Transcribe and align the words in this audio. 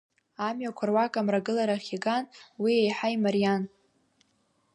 Амҩақәа 0.47 0.83
руак 0.89 1.13
амрагыларахь 1.19 1.89
иган, 1.95 2.23
уи 2.61 2.73
еиҳа 2.81 3.07
имариан. 3.15 3.63